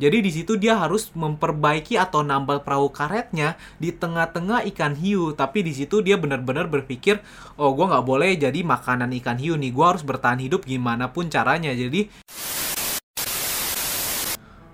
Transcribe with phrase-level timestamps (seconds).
[0.00, 5.36] Jadi di situ dia harus memperbaiki atau nambal perahu karetnya di tengah-tengah ikan hiu.
[5.36, 7.20] Tapi di situ dia benar-benar berpikir,
[7.60, 9.68] oh gue nggak boleh jadi makanan ikan hiu nih.
[9.76, 11.76] Gue harus bertahan hidup gimana pun caranya.
[11.76, 12.08] Jadi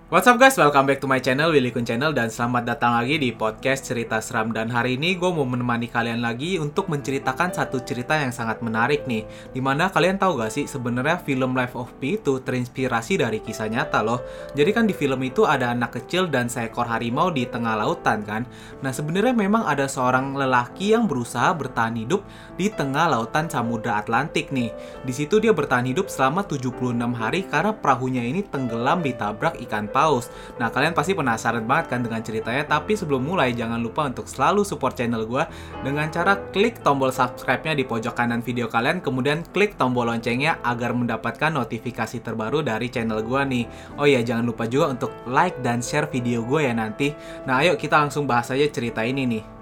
[0.06, 3.18] What's up guys, welcome back to my channel, Willy Kun Channel Dan selamat datang lagi
[3.18, 4.54] di podcast cerita seram.
[4.54, 9.02] Dan hari ini gue mau menemani kalian lagi untuk menceritakan satu cerita yang sangat menarik
[9.10, 9.26] nih.
[9.50, 13.66] Di mana kalian tahu gak sih, sebenarnya film Life of Pi itu terinspirasi dari kisah
[13.66, 14.22] nyata loh.
[14.54, 18.46] Jadi kan di film itu ada anak kecil dan seekor harimau di tengah lautan kan?
[18.86, 22.22] Nah sebenarnya memang ada seorang lelaki yang berusaha bertahan hidup
[22.54, 24.70] di tengah lautan Samudra Atlantik nih.
[25.02, 30.28] Di situ dia bertahan hidup selama 76 hari karena perahunya ini tenggelam ditabrak ikan paus.
[30.60, 34.60] Nah, kalian pasti penasaran banget kan dengan ceritanya, tapi sebelum mulai jangan lupa untuk selalu
[34.68, 35.48] support channel gue
[35.80, 40.92] dengan cara klik tombol subscribe-nya di pojok kanan video kalian, kemudian klik tombol loncengnya agar
[40.92, 43.64] mendapatkan notifikasi terbaru dari channel gue nih.
[43.96, 47.16] Oh iya, jangan lupa juga untuk like dan share video gue ya nanti.
[47.48, 49.55] Nah, ayo kita langsung bahas aja cerita ini nih.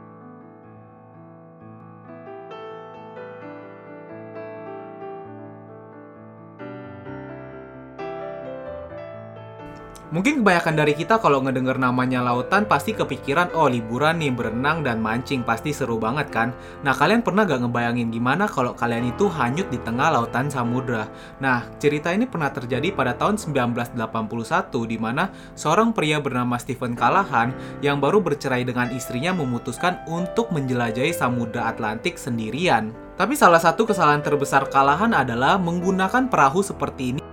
[10.15, 15.03] Mungkin kebanyakan dari kita kalau ngedenger namanya lautan pasti kepikiran, oh liburan nih, berenang dan
[15.03, 16.55] mancing, pasti seru banget kan?
[16.87, 21.11] Nah, kalian pernah gak ngebayangin gimana kalau kalian itu hanyut di tengah lautan samudra?
[21.43, 27.51] Nah, cerita ini pernah terjadi pada tahun 1981 di mana seorang pria bernama Stephen Callahan
[27.83, 32.95] yang baru bercerai dengan istrinya memutuskan untuk menjelajahi samudra Atlantik sendirian.
[33.19, 37.24] Tapi salah satu kesalahan terbesar Callahan adalah menggunakan perahu seperti ini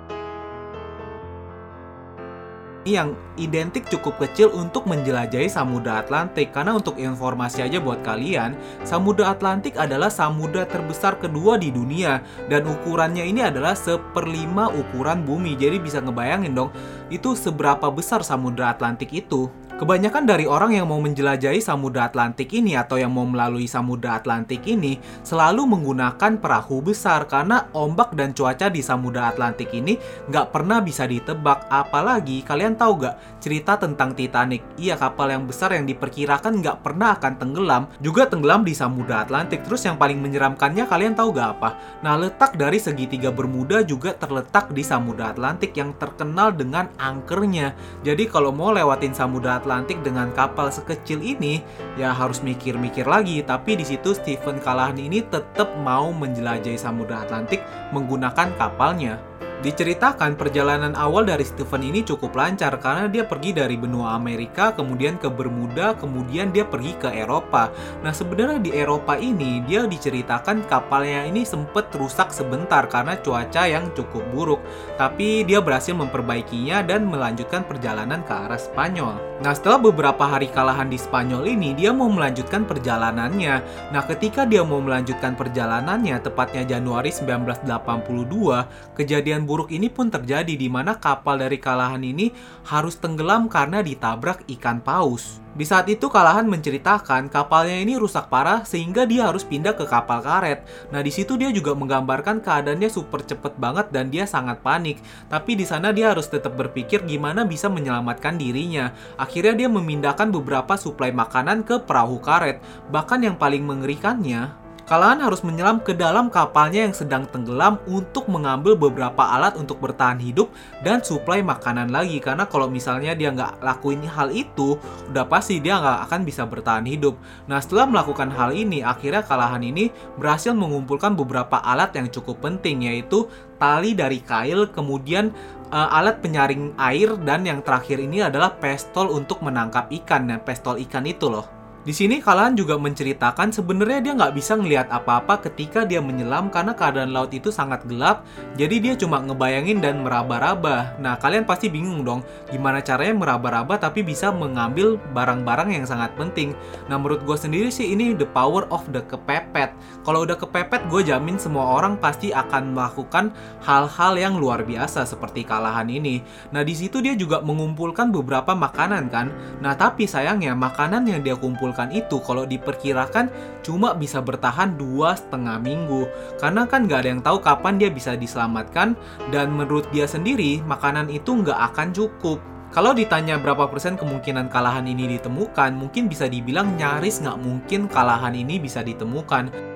[2.83, 6.49] yang identik cukup kecil untuk menjelajahi Samudra Atlantik.
[6.49, 12.25] Karena untuk informasi aja buat kalian Samudra Atlantik adalah samudra terbesar kedua di dunia.
[12.49, 15.53] Dan ukurannya ini adalah seperlima ukuran bumi.
[15.53, 16.73] Jadi bisa ngebayangin dong
[17.13, 19.51] itu seberapa besar Samudra Atlantik itu
[19.81, 24.61] Kebanyakan dari orang yang mau menjelajahi Samudra Atlantik ini atau yang mau melalui Samudra Atlantik
[24.69, 29.97] ini selalu menggunakan perahu besar karena ombak dan cuaca di Samudra Atlantik ini
[30.29, 31.65] nggak pernah bisa ditebak.
[31.65, 34.61] Apalagi kalian tahu gak cerita tentang Titanic?
[34.77, 39.65] Iya kapal yang besar yang diperkirakan nggak pernah akan tenggelam juga tenggelam di Samudra Atlantik.
[39.65, 41.73] Terus yang paling menyeramkannya kalian tahu gak apa?
[42.05, 47.73] Nah letak dari segitiga Bermuda juga terletak di Samudra Atlantik yang terkenal dengan angkernya.
[48.05, 51.63] Jadi kalau mau lewatin Samudra Atlantik Atlantik dengan kapal sekecil ini,
[51.95, 53.39] ya harus mikir-mikir lagi.
[53.39, 57.63] Tapi di situ Stephen Callahan ini tetap mau menjelajahi Samudra Atlantik
[57.95, 59.15] menggunakan kapalnya.
[59.61, 65.21] Diceritakan perjalanan awal dari Stephen ini cukup lancar karena dia pergi dari benua Amerika, kemudian
[65.21, 67.69] ke Bermuda, kemudian dia pergi ke Eropa.
[68.01, 73.93] Nah sebenarnya di Eropa ini dia diceritakan kapalnya ini sempat rusak sebentar karena cuaca yang
[73.93, 74.65] cukup buruk.
[74.97, 79.31] Tapi dia berhasil memperbaikinya dan melanjutkan perjalanan ke arah Spanyol.
[79.45, 83.55] Nah setelah beberapa hari kalahan di Spanyol ini, dia mau melanjutkan perjalanannya.
[83.93, 90.71] Nah ketika dia mau melanjutkan perjalanannya, tepatnya Januari 1982, kejadian buruk ini pun terjadi di
[90.71, 92.31] mana kapal dari Kalahan ini
[92.71, 95.43] harus tenggelam karena ditabrak ikan paus.
[95.51, 100.23] Di saat itu Kalahan menceritakan kapalnya ini rusak parah sehingga dia harus pindah ke kapal
[100.23, 100.63] karet.
[100.95, 105.03] Nah di situ dia juga menggambarkan keadaannya super cepet banget dan dia sangat panik.
[105.27, 108.95] Tapi di sana dia harus tetap berpikir gimana bisa menyelamatkan dirinya.
[109.19, 112.63] Akhirnya dia memindahkan beberapa suplai makanan ke perahu karet.
[112.87, 114.60] Bahkan yang paling mengerikannya,
[114.91, 120.19] Kalian harus menyelam ke dalam kapalnya yang sedang tenggelam untuk mengambil beberapa alat untuk bertahan
[120.19, 120.51] hidup
[120.83, 122.19] dan suplai makanan lagi.
[122.19, 124.75] Karena kalau misalnya dia nggak lakuin hal itu
[125.07, 127.15] udah pasti dia nggak akan bisa bertahan hidup.
[127.47, 132.83] Nah setelah melakukan hal ini akhirnya Kalahan ini berhasil mengumpulkan beberapa alat yang cukup penting
[132.91, 133.31] yaitu
[133.63, 135.31] tali dari kail kemudian
[135.71, 140.27] uh, alat penyaring air dan yang terakhir ini adalah pestol untuk menangkap ikan.
[140.27, 144.93] Dan pestol ikan itu loh di sini kalian juga menceritakan sebenarnya dia nggak bisa ngelihat
[144.93, 148.21] apa-apa ketika dia menyelam karena keadaan laut itu sangat gelap.
[148.53, 150.93] Jadi dia cuma ngebayangin dan meraba-raba.
[151.01, 152.21] Nah kalian pasti bingung dong
[152.53, 156.53] gimana caranya meraba-raba tapi bisa mengambil barang-barang yang sangat penting.
[156.85, 159.73] Nah menurut gue sendiri sih ini the power of the kepepet.
[160.05, 163.33] Kalau udah kepepet gue jamin semua orang pasti akan melakukan
[163.65, 166.21] hal-hal yang luar biasa seperti kalahan ini.
[166.53, 169.33] Nah di situ dia juga mengumpulkan beberapa makanan kan.
[169.65, 173.31] Nah tapi sayangnya makanan yang dia kumpul dikumpulkan itu kalau diperkirakan
[173.63, 176.05] cuma bisa bertahan dua setengah minggu
[176.37, 178.99] karena kan nggak ada yang tahu kapan dia bisa diselamatkan
[179.31, 184.87] dan menurut dia sendiri makanan itu nggak akan cukup kalau ditanya berapa persen kemungkinan kalahan
[184.87, 189.70] ini ditemukan, mungkin bisa dibilang nyaris nggak mungkin kalahan ini bisa ditemukan.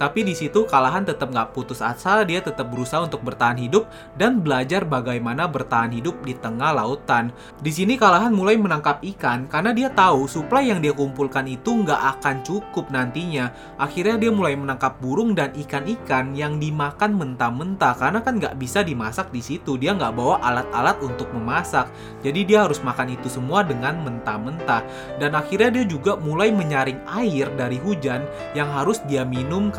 [0.00, 3.86] Tapi di situ Kalahan tetap nggak putus asa, dia tetap berusaha untuk bertahan hidup
[4.16, 7.30] dan belajar bagaimana bertahan hidup di tengah lautan.
[7.60, 12.18] Di sini Kalahan mulai menangkap ikan karena dia tahu suplai yang dia kumpulkan itu nggak
[12.18, 13.52] akan cukup nantinya.
[13.76, 19.28] Akhirnya dia mulai menangkap burung dan ikan-ikan yang dimakan mentah-mentah karena kan nggak bisa dimasak
[19.30, 19.76] di situ.
[19.76, 21.90] Dia nggak bawa alat-alat untuk memasak.
[22.24, 24.82] Jadi dia harus makan itu semua dengan mentah-mentah.
[25.20, 28.24] Dan akhirnya dia juga mulai menyaring air dari hujan
[28.56, 29.70] yang harus dia minum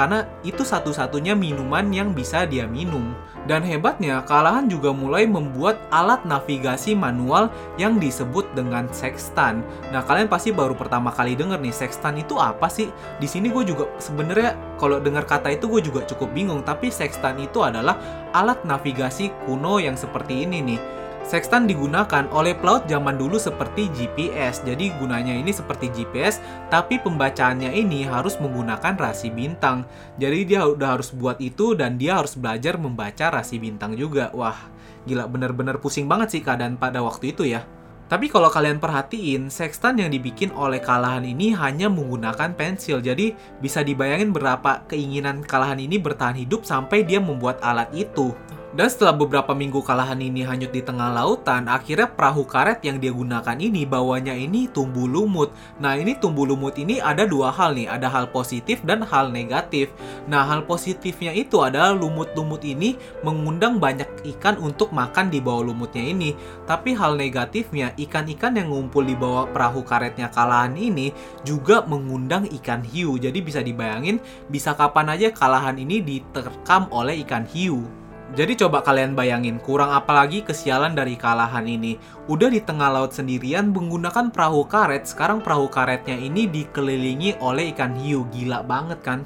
[0.43, 3.15] itu satu-satunya minuman yang bisa dia minum.
[3.43, 9.59] Dan hebatnya, Kalahan juga mulai membuat alat navigasi manual yang disebut dengan sextant.
[9.91, 12.87] Nah, kalian pasti baru pertama kali denger nih, sextant itu apa sih?
[13.19, 17.35] Di sini gue juga sebenarnya kalau dengar kata itu gue juga cukup bingung, tapi sextant
[17.35, 17.99] itu adalah
[18.31, 24.59] alat navigasi kuno yang seperti ini nih Sextant digunakan oleh pelaut zaman dulu seperti GPS.
[24.67, 29.87] Jadi gunanya ini seperti GPS, tapi pembacaannya ini harus menggunakan rasi bintang.
[30.19, 34.35] Jadi dia udah harus buat itu dan dia harus belajar membaca rasi bintang juga.
[34.35, 34.67] Wah,
[35.07, 37.63] gila bener-bener pusing banget sih keadaan pada waktu itu ya.
[38.11, 42.99] Tapi kalau kalian perhatiin, sextant yang dibikin oleh kalahan ini hanya menggunakan pensil.
[42.99, 43.31] Jadi
[43.63, 48.35] bisa dibayangin berapa keinginan kalahan ini bertahan hidup sampai dia membuat alat itu.
[48.73, 53.13] Dan setelah beberapa minggu kalahan ini hanyut di tengah lautan, akhirnya perahu karet yang dia
[53.13, 55.53] gunakan ini bawahnya ini tumbuh lumut.
[55.77, 59.93] Nah ini tumbuh lumut ini ada dua hal nih, ada hal positif dan hal negatif.
[60.25, 66.01] Nah hal positifnya itu adalah lumut-lumut ini mengundang banyak ikan untuk makan di bawah lumutnya
[66.01, 66.33] ini.
[66.65, 71.13] Tapi hal negatifnya, ikan-ikan yang ngumpul di bawah perahu karetnya kalahan ini
[71.45, 73.21] juga mengundang ikan hiu.
[73.21, 74.17] Jadi bisa dibayangin
[74.49, 78.02] bisa kapan aja kalahan ini diterkam oleh ikan hiu.
[78.33, 81.99] Jadi coba kalian bayangin, kurang apalagi kesialan dari kalahan ini.
[82.31, 87.93] Udah di tengah laut sendirian menggunakan perahu karet, sekarang perahu karetnya ini dikelilingi oleh ikan
[87.99, 88.25] hiu.
[88.33, 89.19] Gila banget kan?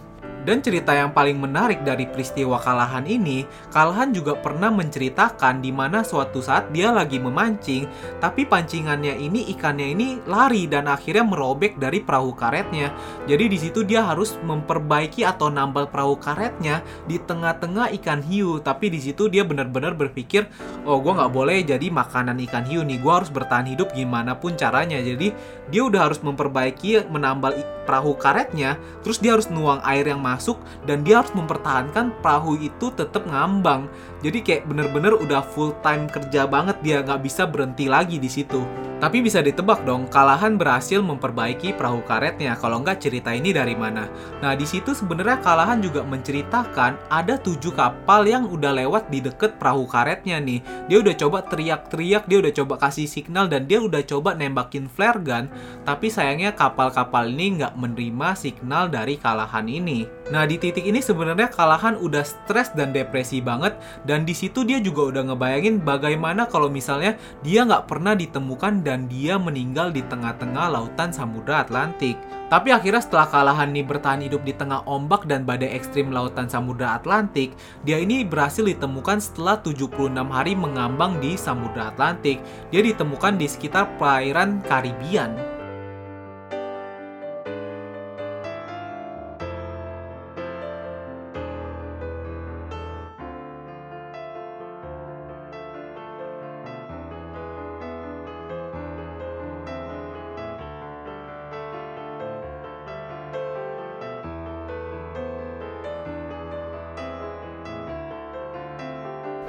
[0.48, 6.08] Dan cerita yang paling menarik dari peristiwa Kalahan ini, Kalahan juga pernah menceritakan di mana
[6.08, 7.84] suatu saat dia lagi memancing,
[8.24, 12.96] tapi pancingannya ini ikannya ini lari dan akhirnya merobek dari perahu karetnya.
[13.28, 16.80] Jadi di situ dia harus memperbaiki atau nambal perahu karetnya
[17.12, 18.64] di tengah-tengah ikan hiu.
[18.64, 20.48] Tapi di situ dia benar-benar berpikir,
[20.88, 24.56] oh gue nggak boleh jadi makanan ikan hiu nih, gue harus bertahan hidup gimana pun
[24.56, 24.96] caranya.
[25.04, 25.36] Jadi
[25.68, 27.52] dia udah harus memperbaiki menambal
[27.84, 32.62] perahu karetnya, terus dia harus nuang air yang masuk masuk dan dia harus mempertahankan perahu
[32.62, 33.89] itu tetap ngambang.
[34.22, 38.62] Jadi kayak bener-bener udah full time kerja banget dia nggak bisa berhenti lagi di situ.
[38.98, 42.57] Tapi bisa ditebak dong, Kalahan berhasil memperbaiki perahu karetnya.
[42.57, 44.10] Kalau nggak cerita ini dari mana?
[44.42, 49.62] Nah di situ sebenarnya Kalahan juga menceritakan ada tujuh kapal yang udah lewat di deket
[49.62, 50.66] perahu karetnya nih.
[50.89, 55.22] Dia udah coba teriak-teriak, dia udah coba kasih signal dan dia udah coba nembakin flare
[55.22, 55.45] gun.
[55.86, 60.10] Tapi sayangnya kapal-kapal ini nggak menerima signal dari Kalahan ini.
[60.27, 64.83] Nah di titik ini sebenarnya Kalahan udah stres dan depresi banget dan di situ dia
[64.83, 67.15] juga udah ngebayangin bagaimana kalau misalnya
[67.47, 72.19] dia nggak pernah ditemukan dan dia meninggal di tengah-tengah lautan Samudra Atlantik.
[72.47, 76.95] Tapi akhirnya setelah Kalahan nih bertahan hidup di tengah ombak dan badai ekstrim lautan Samudra
[76.95, 82.39] Atlantik, dia ini berhasil ditemukan setelah 76 hari mengambang di Samudra Atlantik.
[82.71, 85.57] Dia ditemukan di sekitar perairan Karibian.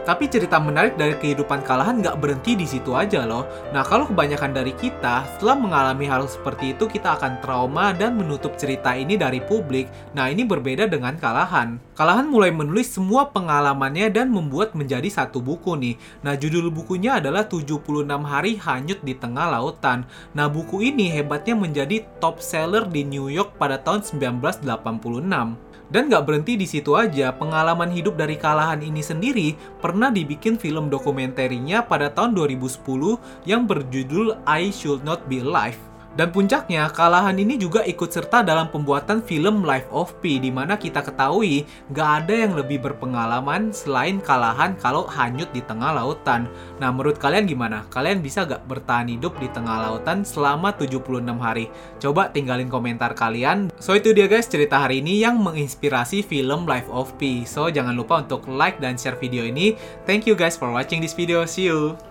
[0.08, 3.44] Tapi cerita menarik dari kehidupan Kalahan nggak berhenti di situ aja loh.
[3.76, 8.56] Nah kalau kebanyakan dari kita, setelah mengalami hal seperti itu kita akan trauma dan menutup
[8.56, 9.84] cerita ini dari publik.
[10.16, 11.76] Nah ini berbeda dengan Kalahan.
[11.92, 16.00] Kalahan mulai menulis semua pengalamannya dan membuat menjadi satu buku nih.
[16.24, 20.08] Nah judul bukunya adalah 76 hari hanyut di tengah lautan.
[20.32, 25.67] Nah buku ini hebatnya menjadi top seller di New York pada tahun 1986.
[25.88, 30.92] Dan gak berhenti di situ aja, pengalaman hidup dari Kalahan ini sendiri pernah dibikin film
[30.92, 35.97] dokumenterinya pada tahun 2010 yang berjudul I Should Not Be Alive.
[36.18, 40.74] Dan puncaknya, Kalahan ini juga ikut serta dalam pembuatan film Life of Pi, di mana
[40.74, 41.62] kita ketahui
[41.94, 46.50] gak ada yang lebih berpengalaman selain Kalahan kalau hanyut di tengah lautan.
[46.82, 47.86] Nah, menurut kalian gimana?
[47.94, 51.70] Kalian bisa gak bertahan hidup di tengah lautan selama 76 hari?
[52.02, 53.70] Coba tinggalin komentar kalian.
[53.78, 57.46] So, itu dia guys cerita hari ini yang menginspirasi film Life of Pi.
[57.46, 59.78] So, jangan lupa untuk like dan share video ini.
[60.02, 61.46] Thank you guys for watching this video.
[61.46, 62.07] See you!